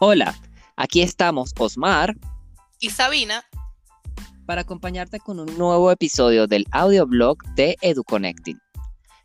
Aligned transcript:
Hola, 0.00 0.34
aquí 0.74 1.02
estamos 1.02 1.54
Osmar 1.56 2.16
y 2.80 2.90
Sabina 2.90 3.44
para 4.44 4.62
acompañarte 4.62 5.20
con 5.20 5.38
un 5.38 5.56
nuevo 5.56 5.88
episodio 5.92 6.48
del 6.48 6.66
audioblog 6.72 7.38
de 7.54 7.76
EduConnecting. 7.80 8.58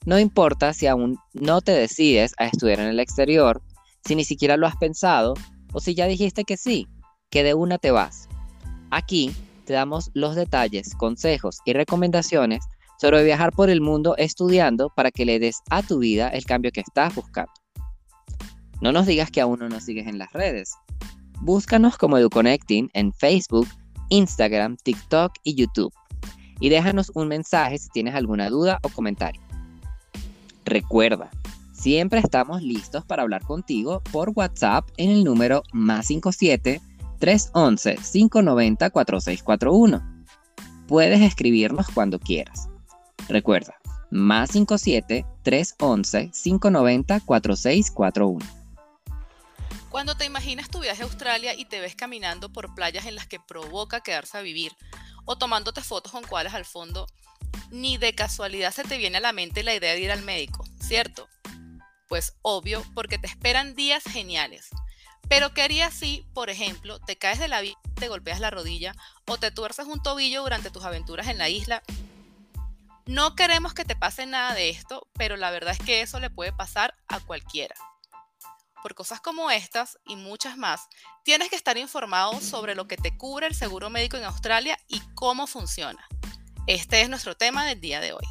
No 0.05 0.19
importa 0.19 0.73
si 0.73 0.85
aún 0.85 1.17
no 1.33 1.61
te 1.61 1.71
decides 1.71 2.35
a 2.37 2.45
estudiar 2.45 2.81
en 2.81 2.85
el 2.85 2.99
exterior, 2.99 3.63
si 4.05 4.15
ni 4.15 4.23
siquiera 4.23 4.57
lo 4.57 4.67
has 4.67 4.75
pensado 4.75 5.33
o 5.73 5.79
si 5.79 5.95
ya 5.95 6.05
dijiste 6.05 6.43
que 6.43 6.55
sí, 6.55 6.87
que 7.31 7.41
de 7.43 7.55
una 7.55 7.79
te 7.79 7.89
vas. 7.89 8.29
Aquí 8.91 9.35
te 9.65 9.73
damos 9.73 10.11
los 10.13 10.35
detalles, 10.35 10.93
consejos 10.93 11.61
y 11.65 11.73
recomendaciones 11.73 12.63
sobre 13.01 13.23
viajar 13.23 13.53
por 13.53 13.71
el 13.71 13.81
mundo 13.81 14.15
estudiando 14.17 14.91
para 14.95 15.09
que 15.09 15.25
le 15.25 15.39
des 15.39 15.63
a 15.71 15.81
tu 15.81 15.97
vida 15.97 16.29
el 16.29 16.45
cambio 16.45 16.71
que 16.71 16.81
estás 16.81 17.15
buscando. 17.15 17.58
No 18.81 18.91
nos 18.91 19.05
digas 19.05 19.29
que 19.29 19.41
aún 19.41 19.59
no 19.59 19.69
nos 19.69 19.83
sigues 19.83 20.07
en 20.07 20.17
las 20.17 20.31
redes. 20.33 20.73
Búscanos 21.41 21.97
como 21.97 22.17
EduConnecting 22.17 22.89
en 22.93 23.13
Facebook, 23.13 23.67
Instagram, 24.09 24.77
TikTok 24.77 25.33
y 25.43 25.55
YouTube. 25.55 25.93
Y 26.59 26.69
déjanos 26.69 27.11
un 27.15 27.27
mensaje 27.27 27.77
si 27.77 27.89
tienes 27.89 28.15
alguna 28.15 28.49
duda 28.49 28.79
o 28.83 28.89
comentario. 28.89 29.41
Recuerda, 30.65 31.29
siempre 31.73 32.19
estamos 32.19 32.61
listos 32.61 33.05
para 33.05 33.23
hablar 33.23 33.43
contigo 33.43 34.01
por 34.11 34.31
WhatsApp 34.35 34.87
en 34.97 35.09
el 35.11 35.23
número 35.23 35.63
más 35.71 36.07
57 36.07 36.81
311 37.19 37.95
590 37.95 38.89
4641. 38.89 40.23
Puedes 40.87 41.21
escribirnos 41.21 41.87
cuando 41.93 42.19
quieras. 42.19 42.69
Recuerda, 43.27 43.75
más 44.09 44.51
57 44.51 45.25
311 45.43 46.31
590 46.31 47.19
4641. 47.21 48.58
Cuando 49.89 50.15
te 50.15 50.25
imaginas 50.25 50.69
tu 50.69 50.79
viaje 50.79 51.01
a 51.01 51.05
Australia 51.05 51.55
y 51.55 51.65
te 51.65 51.81
ves 51.81 51.95
caminando 51.95 52.53
por 52.53 52.75
playas 52.75 53.07
en 53.07 53.15
las 53.15 53.25
que 53.25 53.39
provoca 53.39 54.01
quedarse 54.01 54.37
a 54.37 54.41
vivir 54.41 54.71
o 55.25 55.35
tomándote 55.35 55.81
fotos 55.81 56.11
con 56.11 56.23
koalas 56.23 56.53
al 56.53 56.65
fondo, 56.65 57.07
ni 57.71 57.97
de 57.97 58.13
casualidad 58.13 58.71
se 58.71 58.83
te 58.83 58.97
viene 58.97 59.17
a 59.17 59.21
la 59.21 59.33
mente 59.33 59.63
la 59.63 59.73
idea 59.73 59.93
de 59.93 59.99
ir 59.99 60.11
al 60.11 60.21
médico, 60.21 60.63
¿cierto? 60.79 61.27
Pues 62.07 62.35
obvio, 62.43 62.83
porque 62.93 63.17
te 63.17 63.25
esperan 63.25 63.75
días 63.75 64.03
geniales. 64.03 64.69
Pero 65.27 65.53
¿qué 65.55 65.63
harías 65.63 65.93
si, 65.93 66.23
por 66.33 66.51
ejemplo, 66.51 66.99
te 66.99 67.17
caes 67.17 67.39
de 67.39 67.47
la 67.47 67.61
vida, 67.61 67.77
te 67.95 68.07
golpeas 68.07 68.39
la 68.39 68.51
rodilla 68.51 68.95
o 69.25 69.37
te 69.37 69.51
tuerces 69.51 69.87
un 69.87 70.01
tobillo 70.03 70.43
durante 70.43 70.69
tus 70.69 70.85
aventuras 70.85 71.27
en 71.27 71.39
la 71.39 71.49
isla? 71.49 71.81
No 73.07 73.35
queremos 73.35 73.73
que 73.73 73.85
te 73.85 73.95
pase 73.95 74.27
nada 74.27 74.53
de 74.53 74.69
esto, 74.69 75.07
pero 75.13 75.35
la 75.35 75.49
verdad 75.49 75.73
es 75.73 75.83
que 75.83 76.01
eso 76.01 76.19
le 76.19 76.29
puede 76.29 76.53
pasar 76.53 76.95
a 77.07 77.19
cualquiera 77.19 77.75
por 78.81 78.95
cosas 78.95 79.21
como 79.21 79.51
estas 79.51 79.97
y 80.05 80.15
muchas 80.15 80.57
más, 80.57 80.87
tienes 81.23 81.49
que 81.49 81.55
estar 81.55 81.77
informado 81.77 82.39
sobre 82.41 82.75
lo 82.75 82.87
que 82.87 82.97
te 82.97 83.17
cubre 83.17 83.47
el 83.47 83.55
seguro 83.55 83.89
médico 83.89 84.17
en 84.17 84.25
Australia 84.25 84.77
y 84.87 85.01
cómo 85.15 85.47
funciona. 85.47 86.07
Este 86.67 87.01
es 87.01 87.09
nuestro 87.09 87.35
tema 87.35 87.65
del 87.65 87.81
día 87.81 87.99
de 87.99 88.13
hoy. 88.13 88.25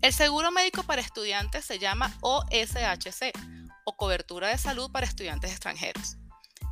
El 0.00 0.12
seguro 0.12 0.50
médico 0.50 0.82
para 0.84 1.00
estudiantes 1.00 1.64
se 1.64 1.78
llama 1.78 2.16
OSHC 2.20 3.32
o 3.84 3.96
cobertura 3.96 4.48
de 4.48 4.58
salud 4.58 4.90
para 4.90 5.06
estudiantes 5.06 5.50
extranjeros. 5.50 6.16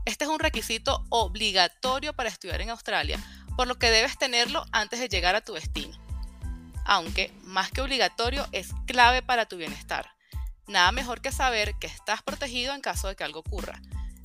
Este 0.05 0.25
es 0.25 0.31
un 0.31 0.39
requisito 0.39 1.05
obligatorio 1.11 2.14
para 2.14 2.28
estudiar 2.28 2.61
en 2.61 2.70
Australia, 2.70 3.19
por 3.56 3.67
lo 3.67 3.78
que 3.78 3.91
debes 3.91 4.19
tenerlo 4.19 4.64
antes 4.70 5.00
de 5.00 5.09
llegar 5.09 5.34
a 5.34 5.41
tu 5.41 5.55
destino. 5.55 5.98
Aunque, 6.84 7.33
más 7.42 7.72
que 7.72 7.81
obligatorio, 7.81 8.47
es 8.53 8.69
clave 8.87 9.22
para 9.22 9.47
tu 9.47 9.56
bienestar 9.56 10.16
Nada 10.69 10.91
mejor 10.91 11.20
que 11.20 11.31
saber 11.31 11.75
que 11.78 11.86
estás 11.86 12.22
protegido 12.22 12.75
en 12.75 12.81
caso 12.81 13.09
de 13.09 13.14
que 13.14 13.25
algo 13.25 13.41
ocurra. 13.41 13.81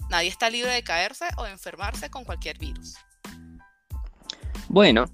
Nadie 0.10 0.30
está 0.30 0.50
libre 0.50 0.72
de 0.72 0.84
caerse 0.84 1.26
o 1.38 1.46
enfermarse 1.46 2.10
con 2.10 2.26
cualquier 2.26 2.58
virus. 2.58 2.96
Bueno, 4.68 5.06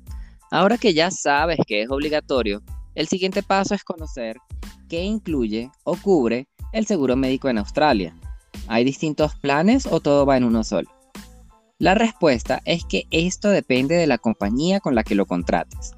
ahora 0.52 0.78
que 0.78 0.94
ya 0.94 1.12
sabes 1.12 1.60
que 1.68 1.82
es 1.82 1.90
obligatorio, 1.90 2.64
el 2.96 3.08
siguiente 3.08 3.44
paso 3.44 3.76
es 3.76 3.84
conocer 3.84 4.38
qué 4.88 5.04
incluye 5.04 5.70
o 5.84 5.98
cubre 5.98 6.48
el 6.72 6.88
seguro 6.88 7.16
médico 7.16 7.50
en 7.50 7.58
Australia. 7.58 8.16
¿Hay 8.68 8.84
distintos 8.84 9.36
planes 9.36 9.86
o 9.86 10.00
todo 10.00 10.26
va 10.26 10.38
en 10.38 10.46
uno 10.46 10.64
solo? 10.64 10.90
La 11.80 11.94
respuesta 11.94 12.62
es 12.66 12.86
que 12.86 13.06
esto 13.12 13.50
depende 13.50 13.96
de 13.96 14.08
la 14.08 14.18
compañía 14.18 14.80
con 14.80 14.96
la 14.96 15.04
que 15.04 15.14
lo 15.14 15.26
contrates. 15.26 15.94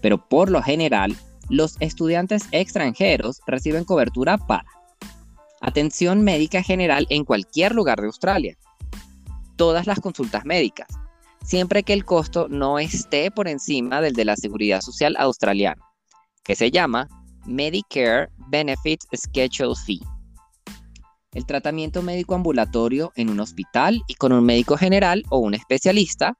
Pero 0.00 0.28
por 0.28 0.50
lo 0.50 0.62
general, 0.62 1.16
los 1.50 1.76
estudiantes 1.80 2.44
extranjeros 2.52 3.40
reciben 3.46 3.84
cobertura 3.84 4.38
para 4.38 4.64
atención 5.60 6.22
médica 6.22 6.62
general 6.62 7.06
en 7.10 7.24
cualquier 7.24 7.74
lugar 7.74 8.00
de 8.00 8.06
Australia, 8.06 8.56
todas 9.56 9.86
las 9.86 10.00
consultas 10.00 10.46
médicas, 10.46 10.88
siempre 11.44 11.82
que 11.82 11.92
el 11.92 12.04
costo 12.04 12.48
no 12.48 12.78
esté 12.78 13.30
por 13.30 13.46
encima 13.48 14.00
del 14.00 14.14
de 14.14 14.24
la 14.24 14.36
Seguridad 14.36 14.80
Social 14.80 15.16
Australiana, 15.18 15.82
que 16.44 16.56
se 16.56 16.70
llama 16.70 17.08
Medicare 17.46 18.30
Benefits 18.48 19.06
Schedule 19.14 19.74
Fee. 19.84 20.00
El 21.32 21.46
tratamiento 21.46 22.02
médico 22.02 22.34
ambulatorio 22.34 23.12
en 23.16 23.28
un 23.28 23.40
hospital 23.40 24.02
y 24.08 24.14
con 24.14 24.32
un 24.32 24.44
médico 24.44 24.76
general 24.76 25.24
o 25.30 25.38
un 25.38 25.54
especialista, 25.54 26.38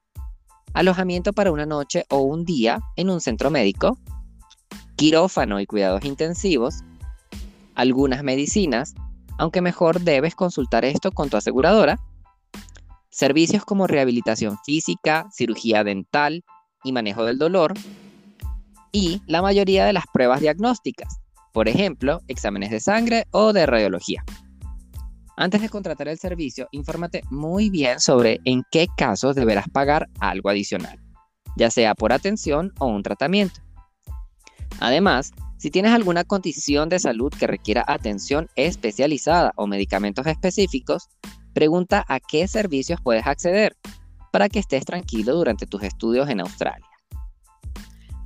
alojamiento 0.73 1.31
para 1.33 1.51
una 1.51 1.65
noche 1.65 2.05
o 2.09 2.21
un 2.21 2.43
día 2.43 2.79
en 2.95 3.09
un 3.09 3.21
centro 3.21 3.51
médico, 3.51 3.97
quirófano 5.01 5.59
y 5.59 5.65
cuidados 5.65 6.05
intensivos, 6.05 6.83
algunas 7.73 8.21
medicinas, 8.21 8.93
aunque 9.39 9.59
mejor 9.59 10.01
debes 10.01 10.35
consultar 10.35 10.85
esto 10.85 11.11
con 11.11 11.27
tu 11.27 11.37
aseguradora, 11.37 11.99
servicios 13.09 13.65
como 13.65 13.87
rehabilitación 13.87 14.59
física, 14.63 15.27
cirugía 15.35 15.83
dental 15.83 16.43
y 16.83 16.91
manejo 16.91 17.25
del 17.25 17.39
dolor, 17.39 17.73
y 18.91 19.23
la 19.25 19.41
mayoría 19.41 19.85
de 19.85 19.93
las 19.93 20.03
pruebas 20.13 20.39
diagnósticas, 20.39 21.19
por 21.51 21.67
ejemplo, 21.67 22.21
exámenes 22.27 22.69
de 22.69 22.79
sangre 22.79 23.25
o 23.31 23.53
de 23.53 23.65
radiología. 23.65 24.23
Antes 25.35 25.61
de 25.61 25.69
contratar 25.69 26.09
el 26.09 26.19
servicio, 26.19 26.67
infórmate 26.69 27.23
muy 27.31 27.71
bien 27.71 27.99
sobre 27.99 28.39
en 28.45 28.61
qué 28.71 28.85
casos 28.95 29.35
deberás 29.35 29.67
pagar 29.67 30.09
algo 30.19 30.49
adicional, 30.49 30.99
ya 31.57 31.71
sea 31.71 31.95
por 31.95 32.13
atención 32.13 32.71
o 32.77 32.85
un 32.85 33.01
tratamiento. 33.01 33.61
Además, 34.79 35.31
si 35.61 35.69
tienes 35.69 35.93
alguna 35.93 36.23
condición 36.23 36.89
de 36.89 36.97
salud 36.97 37.31
que 37.31 37.45
requiera 37.45 37.85
atención 37.87 38.49
especializada 38.55 39.53
o 39.55 39.67
medicamentos 39.67 40.25
específicos, 40.25 41.07
pregunta 41.53 42.03
a 42.07 42.19
qué 42.19 42.47
servicios 42.47 42.99
puedes 43.03 43.27
acceder 43.27 43.77
para 44.31 44.49
que 44.49 44.57
estés 44.57 44.85
tranquilo 44.85 45.35
durante 45.35 45.67
tus 45.67 45.83
estudios 45.83 46.29
en 46.29 46.41
Australia. 46.41 46.87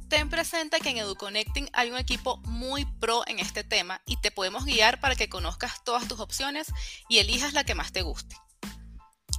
Ten 0.07 0.29
presente 0.29 0.79
que 0.79 0.91
en 0.91 0.97
EduConnecting 1.00 1.67
hay 1.73 1.91
un 1.91 1.97
equipo 1.97 2.38
muy 2.45 2.85
pro 2.85 3.23
en 3.28 3.39
este 3.39 3.66
tema 3.66 4.01
y 4.05 4.16
te 4.22 4.31
podemos 4.31 4.63
guiar 4.63 5.01
para 5.01 5.16
que 5.16 5.28
conozcas 5.28 5.84
todas 5.84 6.07
tus 6.07 6.22
opciones 6.22 6.67
y 7.09 7.17
elijas 7.17 7.51
la 7.51 7.66
que 7.66 7.75
más 7.75 7.91
te 7.91 8.03
guste. 8.03 8.38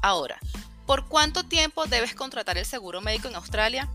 Ahora, 0.03 0.39
¿por 0.85 1.09
cuánto 1.09 1.45
tiempo 1.45 1.87
debes 1.87 2.15
contratar 2.15 2.59
el 2.59 2.67
seguro 2.67 3.01
médico 3.01 3.29
en 3.29 3.37
Australia? 3.37 3.89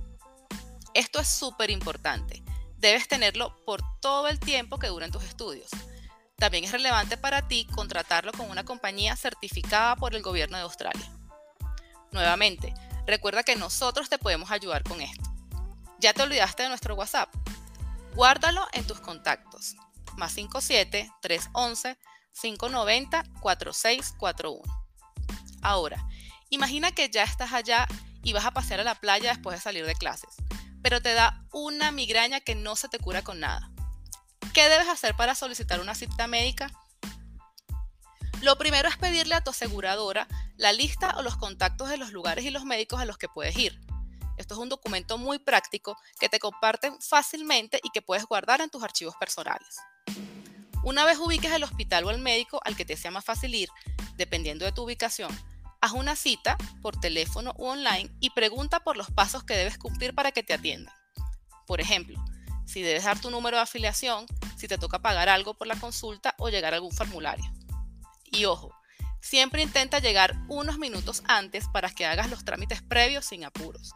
Esto 0.96 1.20
es 1.20 1.28
súper 1.28 1.70
importante 1.70 2.42
debes 2.82 3.08
tenerlo 3.08 3.56
por 3.64 3.82
todo 4.02 4.28
el 4.28 4.40
tiempo 4.40 4.80
que 4.80 4.88
duren 4.88 5.12
tus 5.12 5.24
estudios. 5.24 5.70
También 6.36 6.64
es 6.64 6.72
relevante 6.72 7.16
para 7.16 7.48
ti 7.48 7.68
contratarlo 7.72 8.32
con 8.32 8.50
una 8.50 8.66
compañía 8.66 9.16
certificada 9.16 9.96
por 9.96 10.16
el 10.16 10.24
gobierno 10.24 10.58
de 10.58 10.64
Australia. 10.64 11.08
Nuevamente, 12.12 12.74
recuerda 13.06 13.44
que 13.44 13.56
nosotros 13.56 14.10
te 14.10 14.18
podemos 14.18 14.50
ayudar 14.50 14.84
con 14.84 15.00
esto. 15.00 15.24
¿Ya 16.00 16.14
te 16.14 16.24
olvidaste 16.24 16.64
de 16.64 16.70
nuestro 16.70 16.96
WhatsApp? 16.96 17.30
Guárdalo 18.16 18.68
en 18.74 18.86
tus 18.88 19.00
contactos. 19.00 19.76
Más 20.18 20.34
57 20.34 21.10
311 21.22 21.98
590 22.42 23.24
4641. 23.40 24.62
Ahora, 25.62 26.04
imagina 26.50 26.92
que 26.92 27.10
ya 27.10 27.24
estás 27.24 27.54
allá 27.54 27.88
y 28.24 28.34
vas 28.34 28.46
a 28.46 28.52
pasear 28.52 28.80
a 28.80 28.84
la 28.84 28.96
playa 28.96 29.30
después 29.30 29.56
de 29.58 29.62
salir 29.62 29.86
de 29.86 29.94
clases 29.94 30.36
pero 30.82 31.02
te 31.02 31.14
da 31.14 31.46
una 31.52 31.92
migraña 31.92 32.40
que 32.40 32.56
no 32.56 32.76
se 32.76 32.90
te 32.90 33.00
cura 33.00 33.24
con 33.24 33.40
nada. 33.40 33.72
¿Qué 34.54 34.68
debes 34.68 34.90
hacer 34.90 35.16
para 35.16 35.36
solicitar 35.36 35.80
una 35.80 35.96
cita 35.96 36.28
médica? 36.28 36.72
Lo 38.42 38.58
primero 38.58 38.90
es 38.90 38.98
pedirle 38.98 39.36
a 39.36 39.44
tu 39.44 39.52
aseguradora 39.52 40.28
la 40.58 40.74
lista 40.74 41.16
o 41.18 41.22
los 41.22 41.38
contactos 41.38 41.90
de 41.90 41.98
los 41.98 42.12
lugares 42.12 42.44
y 42.44 42.50
los 42.50 42.66
médicos 42.66 43.00
a 43.00 43.06
los 43.06 43.18
que 43.18 43.28
puedes 43.28 43.56
ir. 43.58 43.80
Esto 44.38 44.56
es 44.56 44.60
un 44.60 44.70
documento 44.70 45.18
muy 45.18 45.38
práctico 45.38 45.96
que 46.20 46.28
te 46.28 46.40
comparten 46.40 47.00
fácilmente 47.00 47.80
y 47.84 47.92
que 47.92 48.02
puedes 48.02 48.26
guardar 48.26 48.62
en 48.62 48.70
tus 48.70 48.84
archivos 48.84 49.16
personales. 49.20 49.78
Una 50.84 51.06
vez 51.06 51.20
ubiques 51.20 51.52
el 51.52 51.64
hospital 51.64 52.06
o 52.06 52.10
el 52.10 52.20
médico 52.20 52.60
al 52.66 52.76
que 52.76 52.86
te 52.86 52.98
sea 52.98 53.12
más 53.12 53.24
fácil 53.24 53.54
ir, 53.54 53.70
dependiendo 54.16 54.66
de 54.66 54.72
tu 54.72 54.84
ubicación, 54.84 55.32
Haz 55.82 55.94
una 55.94 56.16
cita 56.16 56.58
por 56.82 57.00
teléfono 57.00 57.54
o 57.58 57.72
online 57.72 58.10
y 58.20 58.30
pregunta 58.30 58.80
por 58.80 58.98
los 58.98 59.12
pasos 59.12 59.44
que 59.44 59.58
debes 59.58 59.78
cumplir 59.78 60.14
para 60.14 60.32
que 60.32 60.44
te 60.44 60.54
atiendan. 60.54 60.94
Por 61.68 61.82
ejemplo, 61.82 62.24
si 62.66 62.82
debes 62.82 63.04
dar 63.04 63.20
tu 63.20 63.32
número 63.32 63.58
de 63.58 63.64
afiliación, 63.64 64.26
si 64.58 64.68
te 64.68 64.78
toca 64.78 65.00
pagar 65.00 65.28
algo 65.28 65.56
por 65.56 65.68
la 65.68 65.76
consulta 65.76 66.36
o 66.38 66.50
llegar 66.50 66.74
a 66.74 66.78
algún 66.78 66.92
formulario. 66.92 67.52
Y 68.32 68.46
ojo, 68.46 68.72
Siempre 69.22 69.62
intenta 69.62 70.00
llegar 70.00 70.36
unos 70.48 70.80
minutos 70.80 71.22
antes 71.28 71.68
para 71.68 71.92
que 71.92 72.06
hagas 72.06 72.30
los 72.30 72.44
trámites 72.44 72.82
previos 72.82 73.26
sin 73.26 73.46
apuros. 73.46 73.92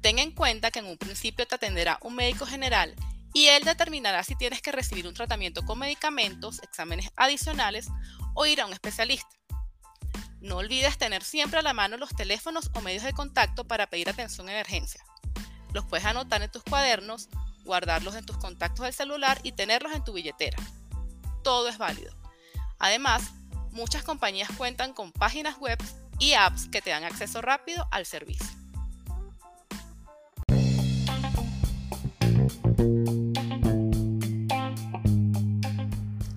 Ten 0.00 0.20
en 0.20 0.30
cuenta 0.30 0.70
que 0.70 0.78
en 0.78 0.86
un 0.86 0.96
principio 0.96 1.46
te 1.46 1.56
atenderá 1.56 1.98
un 2.02 2.14
médico 2.14 2.46
general 2.46 2.94
y 3.34 3.48
él 3.48 3.64
determinará 3.64 4.22
si 4.22 4.36
tienes 4.36 4.62
que 4.62 4.70
recibir 4.70 5.08
un 5.08 5.14
tratamiento 5.14 5.64
con 5.64 5.80
medicamentos, 5.80 6.62
exámenes 6.62 7.10
adicionales 7.16 7.88
o 8.34 8.46
ir 8.46 8.60
a 8.60 8.66
un 8.66 8.72
especialista. 8.72 9.28
No 10.46 10.58
olvides 10.58 10.96
tener 10.96 11.24
siempre 11.24 11.58
a 11.58 11.62
la 11.62 11.72
mano 11.72 11.96
los 11.96 12.14
teléfonos 12.14 12.70
o 12.72 12.80
medios 12.80 13.02
de 13.02 13.12
contacto 13.12 13.64
para 13.64 13.88
pedir 13.88 14.08
atención 14.08 14.48
en 14.48 14.54
emergencia. 14.54 15.04
Los 15.72 15.84
puedes 15.86 16.06
anotar 16.06 16.40
en 16.40 16.50
tus 16.52 16.62
cuadernos, 16.62 17.28
guardarlos 17.64 18.14
en 18.14 18.24
tus 18.24 18.38
contactos 18.38 18.84
del 18.84 18.94
celular 18.94 19.40
y 19.42 19.50
tenerlos 19.50 19.92
en 19.92 20.04
tu 20.04 20.12
billetera. 20.12 20.56
Todo 21.42 21.66
es 21.66 21.78
válido. 21.78 22.14
Además, 22.78 23.32
muchas 23.72 24.04
compañías 24.04 24.48
cuentan 24.56 24.92
con 24.92 25.10
páginas 25.10 25.58
web 25.58 25.82
y 26.20 26.34
apps 26.34 26.68
que 26.68 26.80
te 26.80 26.90
dan 26.90 27.02
acceso 27.02 27.42
rápido 27.42 27.84
al 27.90 28.06
servicio. 28.06 28.46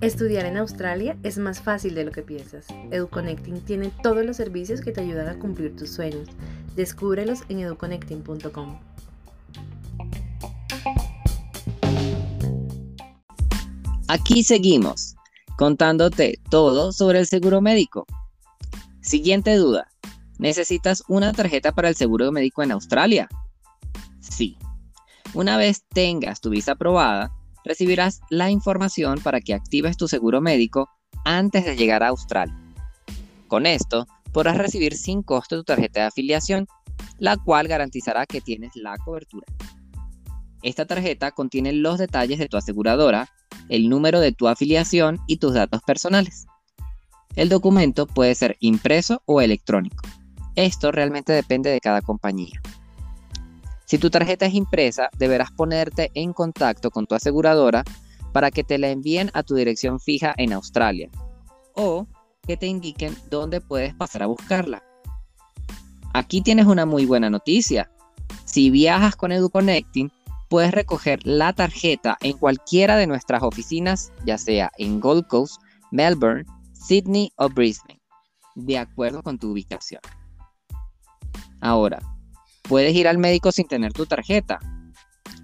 Estudiar 0.02 0.46
en 0.46 0.56
Australia 0.56 1.18
es 1.24 1.38
más 1.38 1.62
fácil 1.62 1.94
de 1.94 2.06
lo 2.06 2.12
que 2.12 2.22
piensas. 2.22 2.66
EduConnecting 2.90 3.60
tiene 3.66 3.92
todos 4.02 4.26
los 4.26 4.38
servicios 4.38 4.80
que 4.80 4.94
te 4.94 5.02
ayudan 5.02 5.28
a 5.28 5.38
cumplir 5.38 5.76
tus 5.76 5.90
sueños. 5.90 6.30
Descúbrelos 6.74 7.42
en 7.50 7.60
educonnecting.com. 7.60 8.80
Aquí 14.08 14.44
seguimos, 14.44 15.18
contándote 15.58 16.40
todo 16.50 16.94
sobre 16.94 17.20
el 17.20 17.28
seguro 17.28 17.60
médico. 17.60 18.08
Siguiente 19.02 19.58
duda. 19.58 19.90
¿Necesitas 20.38 21.04
una 21.10 21.34
tarjeta 21.34 21.74
para 21.74 21.90
el 21.90 21.96
seguro 21.96 22.32
médico 22.32 22.64
en 22.64 22.72
Australia? 22.72 23.28
Sí. 24.22 24.58
Una 25.34 25.58
vez 25.58 25.84
tengas 25.90 26.40
tu 26.40 26.52
visa 26.52 26.72
aprobada, 26.72 27.34
recibirás 27.70 28.22
la 28.32 28.50
información 28.50 29.20
para 29.22 29.42
que 29.42 29.54
actives 29.54 29.96
tu 29.96 30.08
seguro 30.08 30.42
médico 30.42 30.90
antes 31.24 31.66
de 31.66 31.76
llegar 31.76 32.02
a 32.02 32.08
Australia. 32.08 32.58
Con 33.48 33.68
esto, 33.68 34.08
podrás 34.34 34.58
recibir 34.58 34.98
sin 34.98 35.22
costo 35.22 35.58
tu 35.58 35.64
tarjeta 35.64 36.00
de 36.00 36.08
afiliación, 36.08 36.68
la 37.20 37.38
cual 37.38 37.68
garantizará 37.68 38.26
que 38.26 38.42
tienes 38.42 38.76
la 38.76 38.98
cobertura. 38.98 39.46
Esta 40.64 40.88
tarjeta 40.88 41.30
contiene 41.30 41.72
los 41.72 42.00
detalles 42.00 42.40
de 42.40 42.48
tu 42.48 42.58
aseguradora, 42.58 43.30
el 43.70 43.88
número 43.88 44.20
de 44.20 44.32
tu 44.32 44.48
afiliación 44.48 45.20
y 45.28 45.38
tus 45.38 45.54
datos 45.54 45.84
personales. 45.84 46.48
El 47.36 47.50
documento 47.50 48.08
puede 48.08 48.34
ser 48.34 48.58
impreso 48.60 49.22
o 49.26 49.42
electrónico. 49.42 50.04
Esto 50.56 50.92
realmente 50.92 51.34
depende 51.34 51.70
de 51.70 51.80
cada 51.80 52.02
compañía. 52.02 52.60
Si 53.90 53.98
tu 53.98 54.12
tarjeta 54.12 54.46
es 54.46 54.54
impresa, 54.54 55.10
deberás 55.18 55.50
ponerte 55.50 56.12
en 56.14 56.32
contacto 56.32 56.92
con 56.92 57.08
tu 57.08 57.16
aseguradora 57.16 57.84
para 58.32 58.52
que 58.52 58.64
te 58.64 58.78
la 58.78 58.92
envíen 58.92 59.32
a 59.34 59.42
tu 59.42 59.56
dirección 59.56 60.00
fija 60.00 60.36
en 60.38 60.54
Australia 60.54 61.10
o 61.74 62.06
que 62.46 62.56
te 62.56 62.68
indiquen 62.68 63.18
dónde 63.32 63.62
puedes 63.62 63.96
pasar 63.96 64.22
a 64.22 64.28
buscarla. 64.28 64.84
Aquí 66.14 66.42
tienes 66.42 66.68
una 66.68 66.86
muy 66.86 67.08
buena 67.08 67.32
noticia. 67.32 67.90
Si 68.46 68.70
viajas 68.70 69.16
con 69.16 69.32
EduConnecting, 69.32 70.12
puedes 70.50 70.72
recoger 70.72 71.26
la 71.26 71.54
tarjeta 71.54 72.16
en 72.22 72.38
cualquiera 72.38 72.96
de 72.96 73.08
nuestras 73.08 73.42
oficinas, 73.42 74.14
ya 74.24 74.38
sea 74.38 74.72
en 74.78 75.00
Gold 75.00 75.26
Coast, 75.26 75.60
Melbourne, 75.90 76.46
Sydney 76.74 77.32
o 77.38 77.50
Brisbane, 77.50 78.00
de 78.54 78.78
acuerdo 78.78 79.24
con 79.24 79.40
tu 79.40 79.50
ubicación. 79.50 80.02
Ahora, 81.60 82.00
puedes 82.70 82.96
ir 82.96 83.08
al 83.08 83.18
médico 83.18 83.52
sin 83.52 83.68
tener 83.68 83.92
tu 83.92 84.06
tarjeta. 84.06 84.60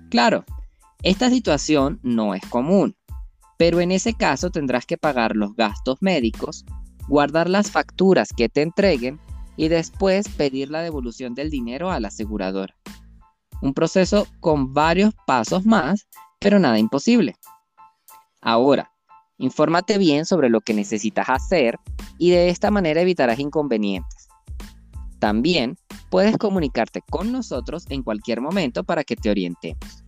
Claro, 0.09 0.45
esta 1.01 1.29
situación 1.29 1.99
no 2.03 2.35
es 2.35 2.45
común, 2.45 2.95
pero 3.57 3.81
en 3.81 3.91
ese 3.91 4.13
caso 4.13 4.51
tendrás 4.51 4.85
que 4.85 4.97
pagar 4.97 5.35
los 5.35 5.55
gastos 5.55 5.97
médicos, 6.01 6.65
guardar 7.07 7.49
las 7.49 7.71
facturas 7.71 8.29
que 8.31 8.47
te 8.47 8.61
entreguen 8.61 9.19
y 9.57 9.69
después 9.69 10.29
pedir 10.29 10.69
la 10.69 10.81
devolución 10.81 11.33
del 11.33 11.49
dinero 11.49 11.91
al 11.91 12.05
asegurador. 12.05 12.75
Un 13.61 13.73
proceso 13.73 14.27
con 14.39 14.73
varios 14.73 15.13
pasos 15.25 15.65
más, 15.65 16.07
pero 16.39 16.59
nada 16.59 16.77
imposible. 16.77 17.35
Ahora, 18.39 18.91
infórmate 19.39 19.97
bien 19.97 20.25
sobre 20.25 20.49
lo 20.49 20.61
que 20.61 20.75
necesitas 20.75 21.27
hacer 21.29 21.79
y 22.19 22.29
de 22.29 22.49
esta 22.49 22.69
manera 22.69 23.01
evitarás 23.01 23.39
inconvenientes. 23.39 24.27
También 25.19 25.77
puedes 26.15 26.37
comunicarte 26.37 27.01
con 27.01 27.33
nosotros 27.33 27.87
en 27.89 28.01
cualquier 28.01 28.39
momento 28.39 28.85
para 28.85 29.03
que 29.03 29.17
te 29.17 29.29
orientemos. 29.29 30.05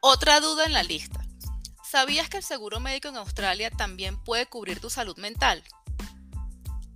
Otra 0.00 0.40
duda 0.40 0.64
en 0.66 0.72
la 0.72 0.82
lista. 0.82 1.24
¿Sabías 1.88 2.28
que 2.28 2.38
el 2.38 2.42
seguro 2.42 2.80
médico 2.80 3.06
en 3.06 3.16
Australia 3.16 3.70
también 3.70 4.20
puede 4.24 4.46
cubrir 4.46 4.80
tu 4.80 4.90
salud 4.90 5.16
mental? 5.18 5.62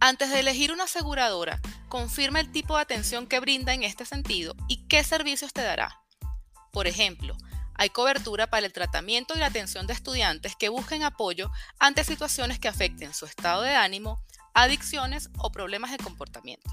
Antes 0.00 0.30
de 0.30 0.40
elegir 0.40 0.72
una 0.72 0.82
aseguradora, 0.82 1.60
confirma 1.88 2.40
el 2.40 2.50
tipo 2.50 2.74
de 2.74 2.82
atención 2.82 3.28
que 3.28 3.38
brinda 3.38 3.72
en 3.72 3.84
este 3.84 4.04
sentido 4.04 4.56
y 4.66 4.88
qué 4.88 5.04
servicios 5.04 5.52
te 5.52 5.62
dará. 5.62 6.00
Por 6.72 6.88
ejemplo, 6.88 7.36
hay 7.76 7.88
cobertura 7.90 8.48
para 8.50 8.66
el 8.66 8.72
tratamiento 8.72 9.36
y 9.36 9.38
la 9.38 9.46
atención 9.46 9.86
de 9.86 9.92
estudiantes 9.92 10.56
que 10.56 10.70
busquen 10.70 11.04
apoyo 11.04 11.52
ante 11.78 12.02
situaciones 12.02 12.58
que 12.58 12.66
afecten 12.66 13.14
su 13.14 13.26
estado 13.26 13.62
de 13.62 13.76
ánimo, 13.76 14.20
adicciones 14.54 15.30
o 15.38 15.52
problemas 15.52 15.92
de 15.92 15.98
comportamiento. 15.98 16.68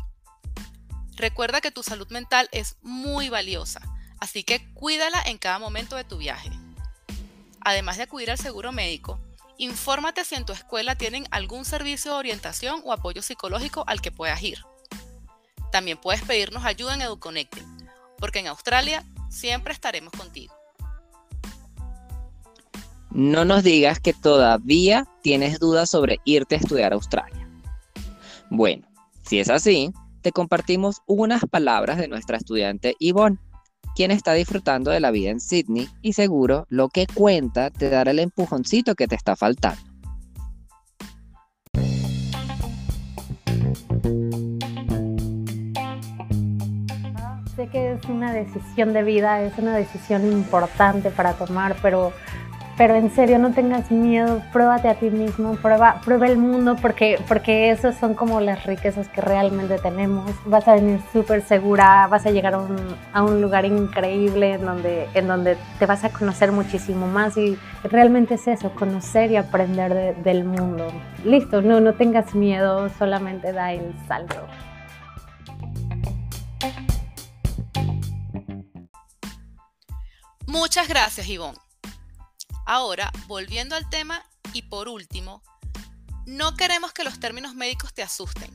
Recuerda 1.22 1.62
que 1.62 1.70
tu 1.70 1.84
salud 1.84 2.08
mental 2.10 2.50
es 2.52 2.78
muy 2.82 3.30
valiosa, 3.30 3.80
así 4.20 4.42
que 4.44 4.74
cuídala 4.74 5.22
en 5.24 5.38
cada 5.38 5.60
momento 5.60 5.96
de 5.96 6.04
tu 6.04 6.18
viaje. 6.18 6.50
Además 7.60 7.98
de 7.98 8.04
acudir 8.04 8.32
al 8.32 8.40
seguro 8.40 8.72
médico, 8.72 9.20
infórmate 9.60 10.26
si 10.26 10.34
en 10.34 10.46
tu 10.46 10.54
escuela 10.54 10.96
tienen 10.96 11.28
algún 11.30 11.64
servicio 11.64 12.10
de 12.10 12.18
orientación 12.18 12.82
o 12.86 12.92
apoyo 12.92 13.22
psicológico 13.22 13.84
al 13.86 14.02
que 14.02 14.12
puedas 14.12 14.42
ir. 14.42 14.66
También 15.72 16.00
puedes 16.00 16.24
pedirnos 16.24 16.66
ayuda 16.66 16.96
en 16.96 17.04
EduConnecting, 17.04 17.88
porque 18.18 18.40
en 18.40 18.48
Australia 18.48 19.06
siempre 19.30 19.74
estaremos 19.74 20.14
contigo. 20.14 20.56
No 23.12 23.46
nos 23.46 23.62
digas 23.62 24.00
que 24.00 24.14
todavía 24.14 25.08
tienes 25.22 25.60
dudas 25.60 25.92
sobre 25.92 26.18
irte 26.26 26.56
a 26.56 26.58
estudiar 26.58 26.94
a 26.94 26.96
Australia. 26.96 27.48
Bueno, 28.50 28.88
si 29.24 29.40
es 29.40 29.52
así, 29.52 29.94
te 30.22 30.32
compartimos 30.32 31.02
unas 31.08 31.46
palabras 31.46 31.98
de 31.98 32.08
nuestra 32.08 32.38
estudiante 32.38 32.96
Yvonne, 33.00 33.38
quien 33.96 34.12
está 34.12 34.34
disfrutando 34.34 34.92
de 34.92 35.00
la 35.00 35.12
vida 35.12 35.32
en 35.32 35.40
Sydney 35.40 35.90
y 36.02 36.14
seguro 36.14 36.66
lo 36.70 36.90
que 36.90 37.08
cuenta 37.08 37.70
te 37.72 37.90
dará 37.90 38.12
el 38.12 38.20
empujoncito 38.20 38.96
que 38.96 39.08
te 39.08 39.16
está 39.16 39.36
faltando. 39.36 39.82
Sé 47.56 47.68
que 47.68 47.94
es 47.94 48.06
una 48.06 48.32
decisión 48.34 48.94
de 48.94 49.04
vida, 49.04 49.44
es 49.44 49.58
una 49.58 49.76
decisión 49.76 50.32
importante 50.32 51.12
para 51.12 51.34
tomar, 51.34 51.76
pero 51.82 52.14
pero 52.78 52.96
en 52.96 53.12
serio 53.12 53.38
no 53.40 53.52
tengas 53.52 53.92
miedo, 53.92 54.42
pruébate 54.52 54.88
a 54.88 54.96
ti 54.96 55.10
mismo, 55.10 55.56
prueba, 55.56 56.02
prueba 56.04 56.28
el 56.28 56.38
mundo 56.38 56.76
porque, 56.82 57.20
porque 57.28 57.70
esas 57.70 57.98
son 57.98 58.14
como 58.14 58.40
las 58.40 58.66
riquezas 58.66 59.08
que 59.08 59.22
realmente 59.22 59.78
tenemos. 59.78 60.32
Vas 60.46 60.68
a 60.68 60.76
venir 60.76 61.00
súper 61.12 61.42
segura, 61.42 62.08
vas 62.08 62.26
a 62.26 62.32
llegar 62.32 62.54
a 62.54 62.60
un, 63.22 63.42
lugar 63.42 63.66
increíble 63.66 64.54
en 64.54 64.66
donde, 64.66 65.08
en 65.14 65.28
donde 65.28 65.58
te 65.80 65.86
vas 65.86 66.04
a 66.04 66.10
conocer 66.10 66.52
muchísimo 66.52 67.08
más 67.08 67.38
y 67.38 67.58
realmente 67.84 68.36
es 68.36 68.48
eso, 68.48 68.72
conocer 68.72 69.32
y 69.32 69.36
aprender 69.36 70.16
del 70.24 70.44
mundo. 70.44 70.88
Listo, 71.24 71.62
no, 71.62 71.80
no 71.80 71.94
tengas 71.94 72.36
miedo, 72.36 72.90
solamente 72.98 73.54
da 73.54 73.74
el 73.74 73.94
salto. 74.08 74.48
Muchas 80.48 80.88
gracias, 80.88 81.30
Ivonne. 81.30 81.58
Ahora, 82.74 83.12
volviendo 83.28 83.76
al 83.76 83.90
tema 83.90 84.24
y 84.54 84.62
por 84.62 84.88
último, 84.88 85.44
no 86.26 86.56
queremos 86.56 86.94
que 86.94 87.04
los 87.04 87.20
términos 87.20 87.54
médicos 87.54 87.94
te 87.94 88.02
asusten. 88.02 88.50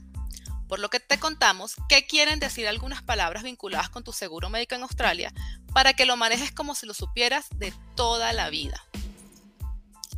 Por 0.69 0.79
lo 0.79 0.89
que 0.89 1.01
te 1.01 1.19
contamos 1.19 1.75
qué 1.87 2.07
quieren 2.07 2.41
decir 2.41 2.67
algunas 2.67 3.03
palabras 3.03 3.43
vinculadas 3.43 3.91
con 3.91 4.05
tu 4.05 4.15
seguro 4.15 4.49
médico 4.49 4.75
en 4.75 4.85
Australia 4.85 5.35
para 5.75 5.93
que 5.93 6.07
lo 6.07 6.17
manejes 6.17 6.51
como 6.51 6.75
si 6.75 6.87
lo 6.87 6.95
supieras 6.95 7.45
de 7.57 7.75
toda 7.95 8.33
la 8.33 8.49
vida. 8.49 8.83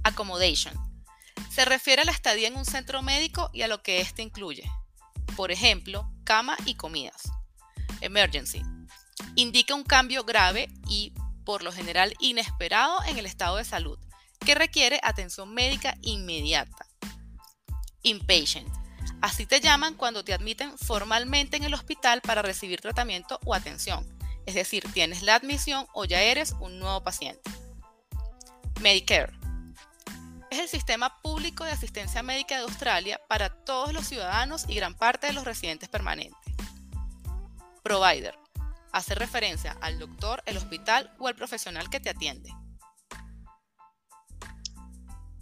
Accommodation. 0.05 0.75
Se 1.51 1.65
refiere 1.65 2.03
a 2.03 2.05
la 2.05 2.13
estadía 2.13 2.47
en 2.47 2.57
un 2.57 2.67
centro 2.67 3.03
médico 3.03 3.51
y 3.53 3.63
a 3.63 3.69
lo 3.69 3.83
que 3.83 4.01
éste 4.01 4.23
incluye. 4.23 4.71
Por 5.35 5.51
ejemplo, 5.51 6.09
cama 6.23 6.57
y 6.67 6.77
comidas. 6.77 7.33
Emergency. 8.01 8.63
Indica 9.35 9.75
un 9.75 9.83
cambio 9.83 10.23
grave 10.23 10.69
y 10.89 11.13
por 11.49 11.63
lo 11.63 11.73
general 11.73 12.13
inesperado 12.19 13.03
en 13.07 13.17
el 13.17 13.25
estado 13.25 13.57
de 13.57 13.65
salud, 13.65 13.99
que 14.45 14.55
requiere 14.55 15.01
atención 15.03 15.55
médica 15.55 15.97
inmediata. 16.03 16.87
Inpatient. 18.03 18.69
Así 19.23 19.47
te 19.47 19.59
llaman 19.59 19.95
cuando 19.95 20.23
te 20.23 20.35
admiten 20.35 20.77
formalmente 20.77 21.57
en 21.57 21.65
el 21.65 21.73
hospital 21.73 22.21
para 22.21 22.43
recibir 22.43 22.83
tratamiento 22.83 23.41
o 23.47 23.55
atención. 23.55 24.07
Es 24.45 24.57
decir, 24.57 24.85
tienes 24.93 25.23
la 25.23 25.37
admisión 25.37 25.87
o 25.95 26.05
ya 26.05 26.21
eres 26.21 26.55
un 26.61 26.79
nuevo 26.81 27.03
paciente. 27.03 27.51
Medicare. 28.83 29.33
Es 30.51 30.59
el 30.59 30.69
sistema 30.69 31.19
público 31.23 31.65
de 31.65 31.71
asistencia 31.71 32.23
médica 32.23 32.57
de 32.57 32.65
Australia 32.65 33.23
para 33.27 33.49
todos 33.65 33.95
los 33.95 34.07
ciudadanos 34.07 34.67
y 34.69 34.75
gran 34.75 34.95
parte 34.95 35.29
de 35.29 35.33
los 35.33 35.45
residentes 35.45 35.89
permanentes. 35.89 36.37
Provider. 37.83 38.39
Hace 38.93 39.15
referencia 39.15 39.77
al 39.81 39.99
doctor, 39.99 40.43
el 40.47 40.57
hospital 40.57 41.11
o 41.19 41.29
el 41.29 41.35
profesional 41.35 41.91
que 41.91 42.01
te 42.01 42.11
atiende. 42.11 42.51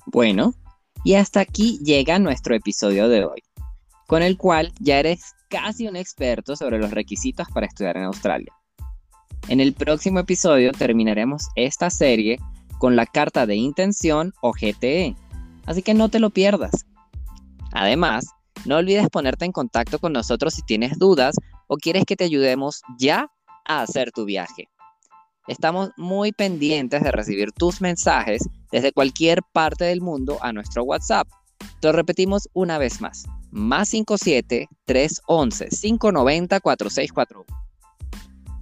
Bueno, 0.06 0.54
y 1.04 1.14
hasta 1.14 1.40
aquí 1.40 1.78
llega 1.84 2.18
nuestro 2.18 2.54
episodio 2.54 3.08
de 3.08 3.24
hoy, 3.24 3.42
con 4.06 4.22
el 4.22 4.36
cual 4.36 4.72
ya 4.80 4.98
eres 4.98 5.34
casi 5.48 5.86
un 5.86 5.96
experto 5.96 6.56
sobre 6.56 6.78
los 6.78 6.90
requisitos 6.90 7.48
para 7.52 7.66
estudiar 7.66 7.96
en 7.96 8.04
Australia. 8.04 8.52
En 9.48 9.60
el 9.60 9.74
próximo 9.74 10.18
episodio 10.18 10.72
terminaremos 10.72 11.48
esta 11.54 11.90
serie 11.90 12.38
con 12.78 12.96
la 12.96 13.06
carta 13.06 13.46
de 13.46 13.54
intención 13.56 14.32
o 14.40 14.52
GTE, 14.52 15.14
así 15.66 15.82
que 15.82 15.94
no 15.94 16.08
te 16.08 16.18
lo 16.18 16.30
pierdas. 16.30 16.86
Además, 17.72 18.26
no 18.64 18.76
olvides 18.76 19.08
ponerte 19.08 19.44
en 19.44 19.52
contacto 19.52 19.98
con 19.98 20.12
nosotros 20.12 20.54
si 20.54 20.62
tienes 20.62 20.98
dudas 20.98 21.36
o 21.68 21.76
quieres 21.76 22.04
que 22.04 22.16
te 22.16 22.24
ayudemos 22.24 22.82
ya 22.98 23.30
a 23.66 23.82
hacer 23.82 24.12
tu 24.12 24.24
viaje. 24.24 24.68
Estamos 25.46 25.90
muy 25.96 26.32
pendientes 26.32 27.02
de 27.02 27.12
recibir 27.12 27.52
tus 27.52 27.80
mensajes 27.80 28.48
desde 28.72 28.92
cualquier 28.92 29.42
parte 29.52 29.84
del 29.84 30.00
mundo 30.00 30.38
a 30.40 30.52
nuestro 30.52 30.82
WhatsApp. 30.82 31.28
Te 31.80 31.88
lo 31.88 31.92
repetimos 31.92 32.48
una 32.52 32.78
vez 32.78 33.00
más. 33.00 33.24
Más 33.50 33.90
57 33.90 34.68
311 34.84 35.68
590 35.68 36.60
4641. 36.60 37.44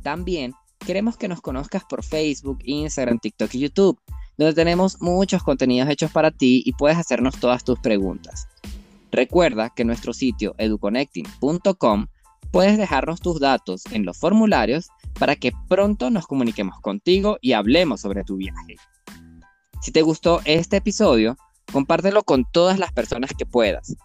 También 0.02 0.52
queremos 0.84 1.16
que 1.16 1.28
nos 1.28 1.40
conozcas 1.40 1.84
por 1.84 2.04
Facebook, 2.04 2.58
Instagram, 2.64 3.18
TikTok 3.18 3.54
y 3.54 3.60
YouTube, 3.60 3.98
donde 4.36 4.52
tenemos 4.52 5.00
muchos 5.00 5.42
contenidos 5.42 5.88
hechos 5.88 6.10
para 6.10 6.30
ti 6.30 6.62
y 6.66 6.72
puedes 6.72 6.98
hacernos 6.98 7.40
todas 7.40 7.64
tus 7.64 7.78
preguntas. 7.78 8.46
Recuerda 9.10 9.70
que 9.70 9.84
nuestro 9.84 10.12
sitio 10.12 10.54
educonnecting.com 10.58 12.06
puedes 12.54 12.78
dejarnos 12.78 13.20
tus 13.20 13.40
datos 13.40 13.82
en 13.90 14.04
los 14.04 14.16
formularios 14.16 14.86
para 15.18 15.34
que 15.34 15.50
pronto 15.68 16.08
nos 16.10 16.28
comuniquemos 16.28 16.78
contigo 16.80 17.36
y 17.40 17.50
hablemos 17.50 18.02
sobre 18.02 18.22
tu 18.22 18.36
viaje. 18.36 18.76
Si 19.82 19.90
te 19.90 20.02
gustó 20.02 20.40
este 20.44 20.76
episodio, 20.76 21.36
compártelo 21.72 22.22
con 22.22 22.44
todas 22.52 22.78
las 22.78 22.92
personas 22.92 23.32
que 23.36 23.44
puedas. 23.44 23.96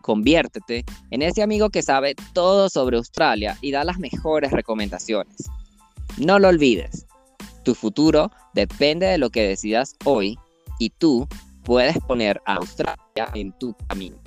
Conviértete 0.00 0.84
en 1.10 1.22
ese 1.22 1.42
amigo 1.42 1.70
que 1.70 1.82
sabe 1.82 2.14
todo 2.32 2.68
sobre 2.68 2.98
Australia 2.98 3.58
y 3.60 3.72
da 3.72 3.82
las 3.82 3.98
mejores 3.98 4.52
recomendaciones. 4.52 5.50
No 6.18 6.38
lo 6.38 6.50
olvides, 6.50 7.08
tu 7.64 7.74
futuro 7.74 8.30
depende 8.54 9.06
de 9.06 9.18
lo 9.18 9.30
que 9.30 9.42
decidas 9.42 9.96
hoy 10.04 10.38
y 10.78 10.90
tú 10.90 11.26
puedes 11.64 11.98
poner 11.98 12.40
a 12.46 12.54
Australia 12.58 13.28
en 13.34 13.50
tu 13.58 13.74
camino. 13.88 14.18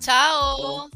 Chao. 0.00 0.90